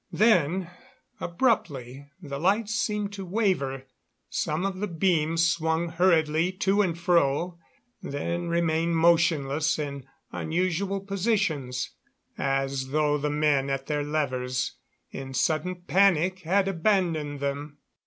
Then, 0.11 0.71
abruptly, 1.19 2.07
the 2.19 2.39
lights 2.39 2.73
seemed 2.73 3.13
to 3.13 3.23
waver; 3.23 3.85
some 4.31 4.65
of 4.65 4.77
the 4.79 4.87
beams 4.87 5.47
swung 5.47 5.89
hurriedly 5.89 6.53
to 6.53 6.81
and 6.81 6.97
fro, 6.97 7.59
then 8.01 8.47
remained 8.47 8.97
motionless 8.97 9.77
in 9.77 10.07
unusual 10.31 11.01
positions, 11.01 11.91
as 12.35 12.87
though 12.89 13.19
the 13.19 13.29
men 13.29 13.69
at 13.69 13.85
their 13.85 14.01
levers 14.03 14.73
in 15.11 15.35
sudden 15.35 15.83
panic 15.83 16.39
had 16.39 16.67
abandoned 16.67 17.39
them. 17.39 17.77